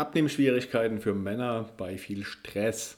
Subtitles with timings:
[0.00, 2.96] Abnehmschwierigkeiten für Männer bei viel Stress.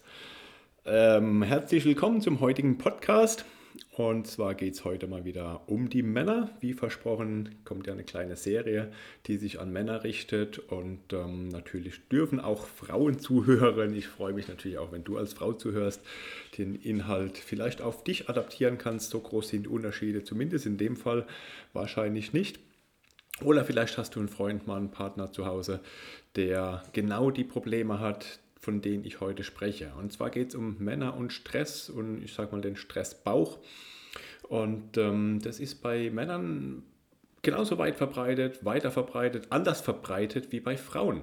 [0.87, 3.45] Ähm, herzlich willkommen zum heutigen Podcast.
[3.91, 6.51] Und zwar geht es heute mal wieder um die Männer.
[6.61, 8.93] Wie versprochen, kommt ja eine kleine Serie,
[9.27, 10.61] die sich an Männer richtet.
[10.61, 13.97] Und ähm, natürlich dürfen auch Frauen zuhören.
[13.97, 16.03] Ich freue mich natürlich auch, wenn du als Frau zuhörst,
[16.57, 19.11] den Inhalt vielleicht auf dich adaptieren kannst.
[19.11, 21.27] So groß sind die Unterschiede, zumindest in dem Fall
[21.73, 22.61] wahrscheinlich nicht.
[23.45, 25.81] Oder vielleicht hast du einen Freund, mal einen Partner zu Hause,
[26.37, 29.93] der genau die Probleme hat, von denen ich heute spreche.
[29.99, 33.59] Und zwar geht es um Männer und Stress und ich sage mal den Stressbauch.
[34.49, 36.83] Und ähm, das ist bei Männern
[37.43, 41.23] genauso weit verbreitet, weiter verbreitet, anders verbreitet wie bei Frauen.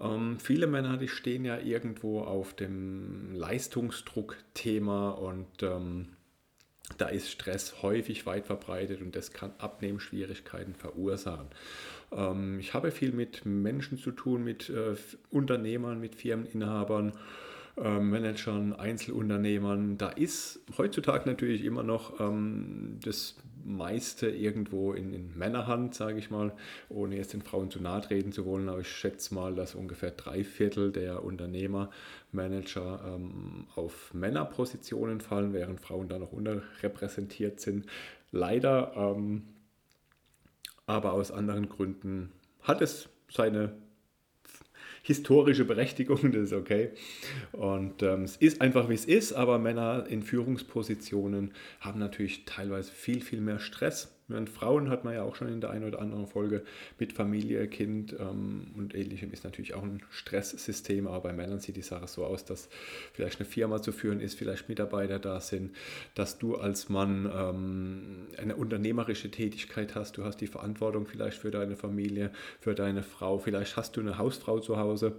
[0.00, 6.08] Ähm, viele Männer, die stehen ja irgendwo auf dem Leistungsdruck-Thema und ähm,
[6.98, 11.46] da ist Stress häufig weit verbreitet und das kann Abnehmschwierigkeiten verursachen.
[12.12, 14.94] Ähm, ich habe viel mit Menschen zu tun, mit äh,
[15.30, 17.12] Unternehmern, mit Firmeninhabern,
[17.76, 19.98] Managern, Einzelunternehmern.
[19.98, 26.30] Da ist heutzutage natürlich immer noch ähm, das meiste irgendwo in, in Männerhand, sage ich
[26.30, 26.52] mal,
[26.88, 28.68] ohne jetzt den Frauen zu nahe treten zu wollen.
[28.68, 31.90] Aber ich schätze mal, dass ungefähr drei Viertel der Unternehmer,
[32.30, 37.86] Manager ähm, auf Männerpositionen fallen, während Frauen da noch unterrepräsentiert sind.
[38.30, 39.42] Leider, ähm,
[40.86, 43.72] aber aus anderen Gründen hat es seine
[45.04, 46.90] historische Berechtigung, das ist okay.
[47.52, 52.90] Und ähm, es ist einfach, wie es ist, aber Männer in Führungspositionen haben natürlich teilweise
[52.90, 56.00] viel, viel mehr Stress Während Frauen hat man ja auch schon in der einen oder
[56.00, 56.62] anderen Folge
[56.98, 61.76] mit Familie, Kind ähm, und ähnlichem ist natürlich auch ein Stresssystem, aber bei Männern sieht
[61.76, 62.70] die Sache so aus, dass
[63.12, 65.74] vielleicht eine Firma zu führen ist, vielleicht Mitarbeiter da sind,
[66.14, 71.50] dass du als Mann ähm, eine unternehmerische Tätigkeit hast, du hast die Verantwortung vielleicht für
[71.50, 72.30] deine Familie,
[72.60, 75.16] für deine Frau, vielleicht hast du eine Hausfrau zu Hause,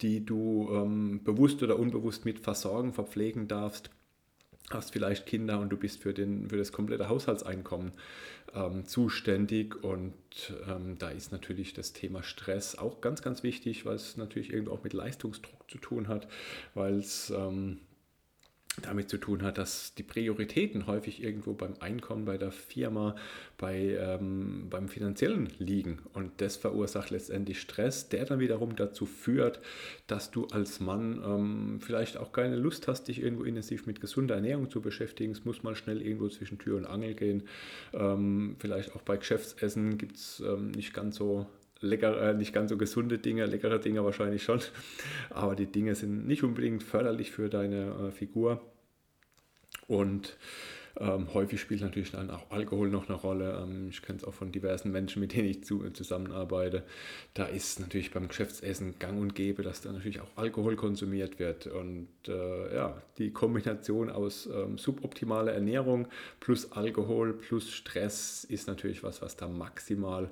[0.00, 3.90] die du ähm, bewusst oder unbewusst mit versorgen, verpflegen darfst
[4.70, 7.92] hast vielleicht Kinder und du bist für, den, für das komplette Haushaltseinkommen
[8.54, 9.82] ähm, zuständig.
[9.82, 10.14] Und
[10.68, 14.72] ähm, da ist natürlich das Thema Stress auch ganz, ganz wichtig, weil es natürlich irgendwo
[14.72, 16.28] auch mit Leistungsdruck zu tun hat,
[16.74, 17.78] weil es ähm,
[18.82, 23.16] damit zu tun hat, dass die Prioritäten häufig irgendwo beim Einkommen, bei der Firma,
[23.56, 25.98] bei, ähm, beim Finanziellen liegen.
[26.12, 29.60] Und das verursacht letztendlich Stress, der dann wiederum dazu führt,
[30.06, 34.36] dass du als Mann ähm, vielleicht auch keine Lust hast, dich irgendwo intensiv mit gesunder
[34.36, 35.32] Ernährung zu beschäftigen.
[35.32, 37.42] Es muss mal schnell irgendwo zwischen Tür und Angel gehen.
[37.92, 41.46] Ähm, vielleicht auch bei Geschäftsessen gibt es ähm, nicht ganz so
[41.80, 44.60] lecker, äh, nicht ganz so gesunde Dinge, leckere Dinge wahrscheinlich schon,
[45.30, 48.60] aber die Dinge sind nicht unbedingt förderlich für deine äh, Figur.
[49.86, 50.36] Und
[51.00, 53.60] ähm, häufig spielt natürlich dann auch Alkohol noch eine Rolle.
[53.62, 56.82] Ähm, ich kenne es auch von diversen Menschen, mit denen ich zu, zusammenarbeite.
[57.34, 61.68] Da ist natürlich beim Geschäftsessen gang und gäbe, dass da natürlich auch Alkohol konsumiert wird.
[61.68, 66.08] Und äh, ja, die Kombination aus ähm, suboptimaler Ernährung
[66.40, 70.30] plus Alkohol plus Stress ist natürlich was, was da maximal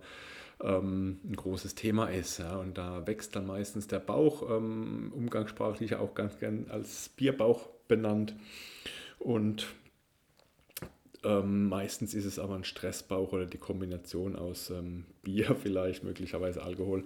[0.63, 2.39] ähm, ein großes Thema ist.
[2.39, 2.57] Ja.
[2.57, 8.35] Und da wächst dann meistens der Bauch, ähm, umgangssprachlich auch ganz gern als Bierbauch benannt.
[9.19, 9.67] Und
[11.25, 16.63] ähm, meistens ist es aber ein Stressbauch oder die Kombination aus ähm, Bier vielleicht, möglicherweise
[16.63, 17.05] Alkohol,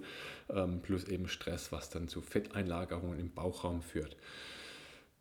[0.49, 4.15] ähm, plus eben Stress, was dann zu Fetteinlagerungen im Bauchraum führt.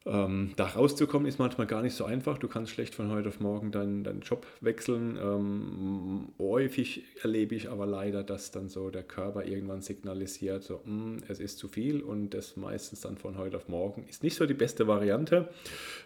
[0.07, 2.39] Ähm, da rauszukommen ist manchmal gar nicht so einfach.
[2.39, 5.19] Du kannst schlecht von heute auf morgen deinen, deinen Job wechseln.
[6.61, 11.41] Häufig erlebe ich aber leider, dass dann so der Körper irgendwann signalisiert, so, mm, es
[11.41, 14.53] ist zu viel und das meistens dann von heute auf morgen ist nicht so die
[14.53, 15.49] beste Variante.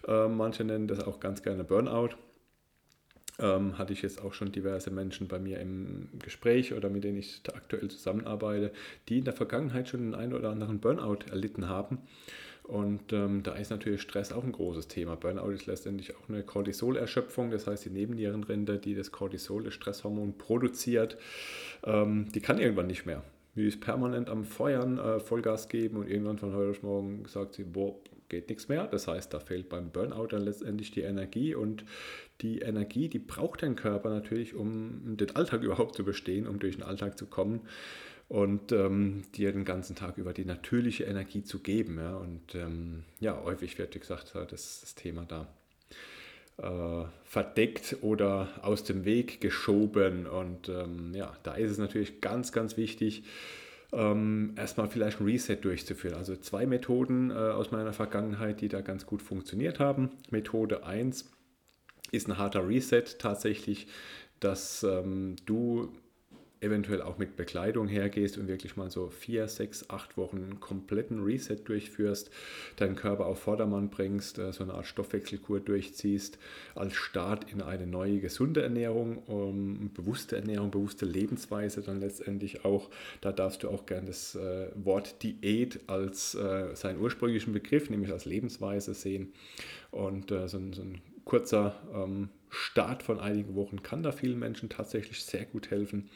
[0.06, 2.10] Ähm, manche nennen das auch ganz gerne Burnout.
[3.40, 7.18] Ähm, hatte ich jetzt auch schon diverse Menschen bei mir im Gespräch oder mit denen
[7.18, 8.70] ich aktuell zusammenarbeite,
[9.08, 11.98] die in der Vergangenheit schon den einen oder anderen Burnout erlitten haben
[12.64, 15.16] und ähm, da ist natürlich Stress auch ein großes Thema.
[15.16, 20.38] Burnout ist letztendlich auch eine Cortisolerschöpfung, das heißt die Nebennierenrinde, die das Cortisol, das Stresshormon
[20.38, 21.18] produziert,
[21.84, 23.22] ähm, die kann irgendwann nicht mehr.
[23.54, 27.54] Die ist permanent am Feuern, äh, Vollgas geben und irgendwann von heute auf morgen sagt
[27.54, 27.94] sie, boah,
[28.30, 28.86] geht nichts mehr.
[28.86, 31.84] Das heißt, da fehlt beim Burnout dann letztendlich die Energie und
[32.40, 36.76] die Energie, die braucht dein Körper natürlich, um den Alltag überhaupt zu bestehen, um durch
[36.76, 37.60] den Alltag zu kommen
[38.28, 41.98] und ähm, dir den ganzen Tag über die natürliche Energie zu geben.
[41.98, 42.16] Ja?
[42.16, 45.46] Und ähm, ja, häufig wird, wie gesagt, das, das Thema da
[46.56, 50.26] äh, verdeckt oder aus dem Weg geschoben.
[50.26, 53.24] Und ähm, ja, da ist es natürlich ganz, ganz wichtig,
[53.92, 56.16] ähm, erstmal vielleicht ein Reset durchzuführen.
[56.16, 60.10] Also zwei Methoden äh, aus meiner Vergangenheit, die da ganz gut funktioniert haben.
[60.30, 61.30] Methode 1
[62.10, 63.86] ist ein harter Reset tatsächlich,
[64.40, 65.92] dass ähm, du
[66.64, 71.58] eventuell auch mit Bekleidung hergehst und wirklich mal so vier, sechs, acht Wochen kompletten Reset
[71.64, 72.30] durchführst,
[72.76, 76.38] deinen Körper auf Vordermann bringst, äh, so eine Art Stoffwechselkur durchziehst,
[76.74, 82.90] als Start in eine neue gesunde Ernährung, um, bewusste Ernährung, bewusste Lebensweise dann letztendlich auch.
[83.20, 88.10] Da darfst du auch gerne das äh, Wort Diät als äh, seinen ursprünglichen Begriff, nämlich
[88.10, 89.32] als Lebensweise sehen.
[89.90, 94.68] Und äh, so, so ein kurzer ähm, Start von einigen Wochen kann da vielen Menschen
[94.68, 96.08] tatsächlich sehr gut helfen,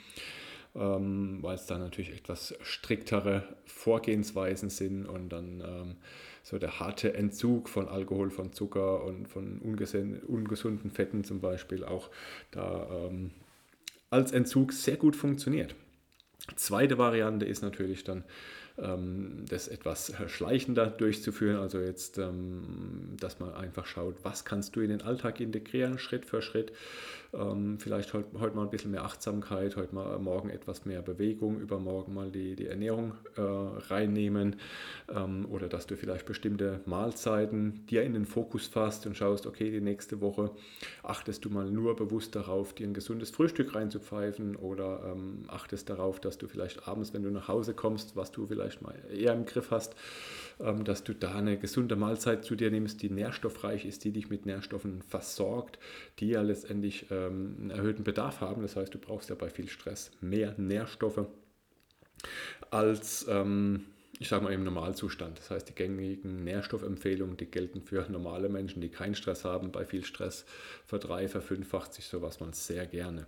[0.75, 5.97] ähm, weil es da natürlich etwas striktere Vorgehensweisen sind und dann ähm,
[6.43, 12.11] so der harte Entzug von Alkohol, von Zucker und von ungesunden Fetten zum Beispiel auch
[12.51, 13.33] da ähm,
[14.11, 15.75] als Entzug sehr gut funktioniert.
[16.57, 18.25] Zweite Variante ist natürlich dann
[18.81, 21.57] ähm, das etwas schleichender durchzuführen.
[21.57, 26.25] Also jetzt, ähm, dass man einfach schaut, was kannst du in den Alltag integrieren, Schritt
[26.25, 26.73] für Schritt.
[27.35, 32.15] Ähm, vielleicht heute, mal ein bisschen mehr Achtsamkeit, heute mal morgen etwas mehr Bewegung, übermorgen
[32.15, 34.57] mal die, die Ernährung äh, reinnehmen
[35.49, 39.81] oder dass du vielleicht bestimmte Mahlzeiten dir in den Fokus fasst und schaust, okay, die
[39.81, 40.51] nächste Woche
[41.03, 45.17] achtest du mal nur bewusst darauf, dir ein gesundes Frühstück reinzupfeifen oder
[45.49, 48.95] achtest darauf, dass du vielleicht abends, wenn du nach Hause kommst, was du vielleicht mal
[49.11, 49.95] eher im Griff hast,
[50.61, 54.29] ähm, dass du da eine gesunde Mahlzeit zu dir nimmst, die nährstoffreich ist, die dich
[54.29, 55.79] mit Nährstoffen versorgt,
[56.19, 58.61] die ja letztendlich ähm, einen erhöhten Bedarf haben.
[58.61, 61.27] Das heißt, du brauchst ja bei viel Stress mehr Nährstoffe
[62.71, 63.87] als ähm,
[64.19, 65.39] ich sage mal im Normalzustand.
[65.39, 69.71] Das heißt, die gängigen Nährstoffempfehlungen, die gelten für normale Menschen, die keinen Stress haben.
[69.71, 70.45] Bei viel Stress
[70.87, 73.27] verdrei, verfünffacht sich sowas man sehr gerne.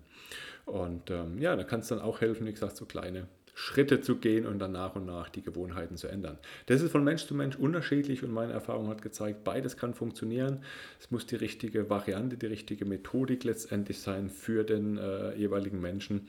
[0.67, 4.17] Und ähm, ja, da kann es dann auch helfen, wie gesagt, so kleine Schritte zu
[4.17, 6.39] gehen und dann nach und nach die Gewohnheiten zu ändern.
[6.67, 10.65] Das ist von Mensch zu Mensch unterschiedlich und meine Erfahrung hat gezeigt, beides kann funktionieren.
[10.99, 16.29] Es muss die richtige Variante, die richtige Methodik letztendlich sein für den äh, jeweiligen Menschen.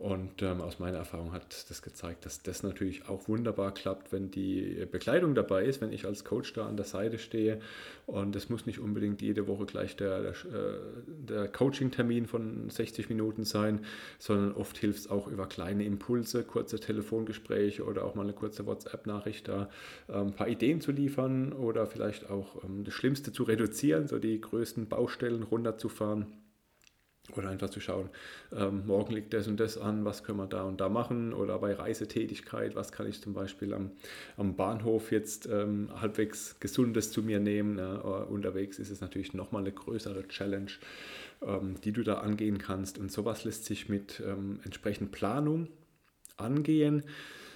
[0.00, 4.30] Und ähm, aus meiner Erfahrung hat das gezeigt, dass das natürlich auch wunderbar klappt, wenn
[4.30, 7.60] die Bekleidung dabei ist, wenn ich als Coach da an der Seite stehe.
[8.06, 13.10] Und es muss nicht unbedingt jede Woche gleich der, der, äh, der Coaching-Termin von 60
[13.10, 13.84] Minuten sein,
[14.18, 18.64] sondern oft hilft es auch über kleine Impulse, kurze Telefongespräche oder auch mal eine kurze
[18.64, 19.68] WhatsApp-Nachricht da
[20.08, 24.18] ähm, ein paar Ideen zu liefern oder vielleicht auch ähm, das Schlimmste zu reduzieren, so
[24.18, 26.24] die größten Baustellen runterzufahren
[27.36, 28.08] oder einfach zu schauen,
[28.56, 31.58] ähm, morgen liegt das und das an, was können wir da und da machen oder
[31.58, 33.90] bei Reisetätigkeit, was kann ich zum Beispiel am,
[34.36, 37.76] am Bahnhof jetzt ähm, halbwegs Gesundes zu mir nehmen.
[37.76, 38.02] Ne?
[38.02, 40.70] Unterwegs ist es natürlich nochmal eine größere Challenge,
[41.42, 45.68] ähm, die du da angehen kannst und sowas lässt sich mit ähm, entsprechend Planung
[46.36, 47.04] angehen.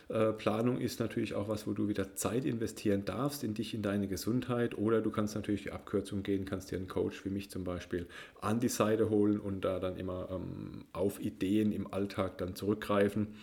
[0.09, 3.83] Äh, Planung ist natürlich auch was, wo du wieder Zeit investieren darfst in dich, in
[3.83, 4.77] deine Gesundheit.
[4.77, 8.07] Oder du kannst natürlich die Abkürzung gehen, kannst dir einen Coach wie mich zum Beispiel
[8.41, 13.35] an die Seite holen und da dann immer ähm, auf Ideen im Alltag dann zurückgreifen,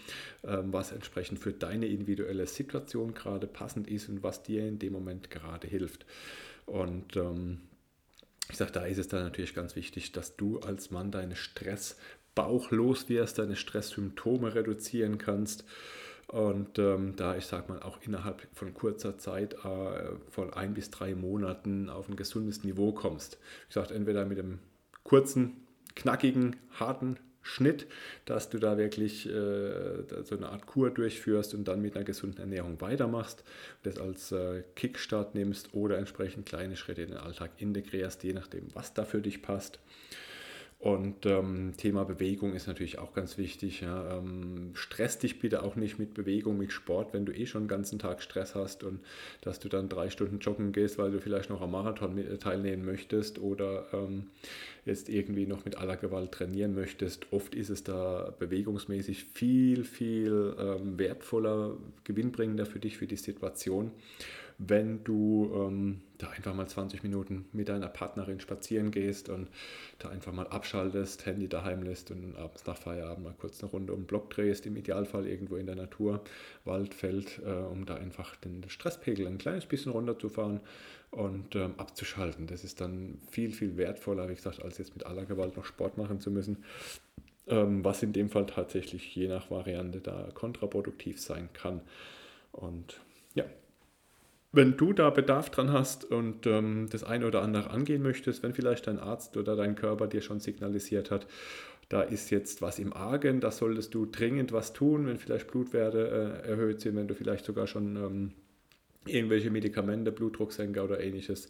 [0.44, 4.94] ähm, was entsprechend für deine individuelle Situation gerade passend ist und was dir in dem
[4.94, 6.06] Moment gerade hilft.
[6.66, 7.62] Und ähm,
[8.50, 12.70] ich sage, da ist es dann natürlich ganz wichtig, dass du als Mann deine Stressbauch
[12.70, 15.64] los wirst, deine Stresssymptome reduzieren kannst
[16.32, 20.90] und ähm, da, ich sage mal, auch innerhalb von kurzer Zeit, äh, von ein bis
[20.90, 23.38] drei Monaten auf ein gesundes Niveau kommst.
[23.68, 24.60] Ich sage, entweder mit einem
[25.04, 27.86] kurzen, knackigen, harten Schnitt,
[28.24, 32.40] dass du da wirklich äh, so eine Art Kur durchführst und dann mit einer gesunden
[32.40, 33.44] Ernährung weitermachst,
[33.84, 38.68] das als äh, Kickstart nimmst oder entsprechend kleine Schritte in den Alltag integrierst, je nachdem,
[38.74, 39.80] was da für dich passt.
[40.82, 43.82] Und ähm, Thema Bewegung ist natürlich auch ganz wichtig.
[43.82, 44.18] Ja.
[44.18, 47.68] Ähm, stress dich bitte auch nicht mit Bewegung, mit Sport, wenn du eh schon den
[47.68, 49.00] ganzen Tag Stress hast und
[49.42, 52.40] dass du dann drei Stunden joggen gehst, weil du vielleicht noch am Marathon mit, äh,
[52.40, 54.32] teilnehmen möchtest oder ähm,
[54.84, 57.32] jetzt irgendwie noch mit aller Gewalt trainieren möchtest.
[57.32, 63.92] Oft ist es da bewegungsmäßig viel, viel ähm, wertvoller, gewinnbringender für dich, für die Situation
[64.68, 69.50] wenn du ähm, da einfach mal 20 Minuten mit deiner Partnerin spazieren gehst und
[69.98, 73.94] da einfach mal abschaltest, Handy daheim lässt und abends nach Feierabend mal kurz eine Runde
[73.94, 76.24] um den Block drehst, im Idealfall irgendwo in der Natur,
[76.64, 80.60] Wald, Feld, äh, um da einfach den Stresspegel ein kleines bisschen runterzufahren
[81.10, 82.46] und ähm, abzuschalten.
[82.46, 85.98] Das ist dann viel, viel wertvoller, wie gesagt, als jetzt mit aller Gewalt noch Sport
[85.98, 86.64] machen zu müssen.
[87.48, 91.82] Ähm, was in dem Fall tatsächlich je nach Variante da kontraproduktiv sein kann.
[92.52, 93.02] Und
[93.34, 93.46] ja,
[94.52, 98.54] wenn du da Bedarf dran hast und ähm, das eine oder andere angehen möchtest, wenn
[98.54, 101.28] vielleicht dein Arzt oder dein Körper dir schon signalisiert hat,
[101.90, 106.42] da ist jetzt was im Argen, da solltest du dringend was tun, wenn vielleicht Blutwerte
[106.46, 108.32] äh, erhöht sind, wenn du vielleicht sogar schon ähm,
[109.06, 111.50] irgendwelche Medikamente, Blutdrucksenker oder ähnliches äh,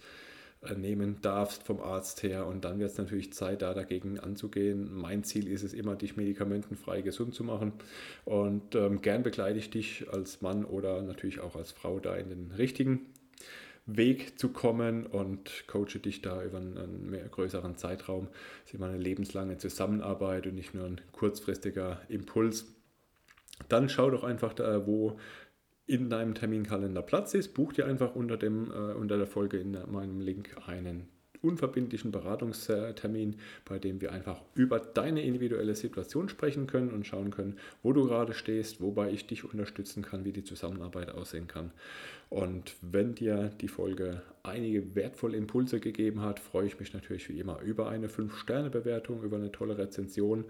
[0.75, 2.45] nehmen darfst vom Arzt her.
[2.45, 4.93] Und dann wird es natürlich Zeit, da dagegen anzugehen.
[4.93, 7.73] Mein Ziel ist es immer, dich medikamentenfrei gesund zu machen.
[8.25, 12.29] Und ähm, gern begleite ich dich als Mann oder natürlich auch als Frau da in
[12.29, 13.07] den richtigen
[13.87, 18.27] Weg zu kommen und coache dich da über einen, mehr größeren Zeitraum.
[18.27, 22.65] Das ist immer eine lebenslange Zusammenarbeit und nicht nur ein kurzfristiger Impuls.
[23.67, 25.19] Dann schau doch einfach da, wo
[25.85, 27.53] in deinem Terminkalender Platz ist.
[27.53, 31.09] Buch dir einfach unter, dem, äh, unter der Folge in meinem Link einen
[31.41, 37.57] unverbindlichen Beratungstermin, bei dem wir einfach über deine individuelle Situation sprechen können und schauen können,
[37.83, 41.71] wo du gerade stehst, wobei ich dich unterstützen kann, wie die Zusammenarbeit aussehen kann.
[42.29, 47.37] Und wenn dir die Folge einige wertvolle Impulse gegeben hat, freue ich mich natürlich wie
[47.39, 50.45] immer über eine 5-Sterne-Bewertung, über eine tolle Rezension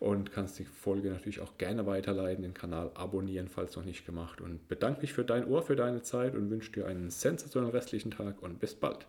[0.00, 4.40] und kannst die Folge natürlich auch gerne weiterleiten, den Kanal abonnieren, falls noch nicht gemacht.
[4.40, 8.12] Und bedanke mich für dein Ohr, für deine Zeit und wünsche dir einen sensationellen restlichen
[8.12, 9.06] Tag und bis bald.